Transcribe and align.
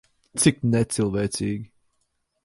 Cik 0.43 0.61
necilvēcīgi. 0.75 1.61